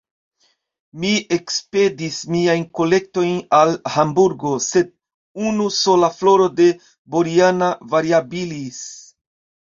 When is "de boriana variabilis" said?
6.61-8.81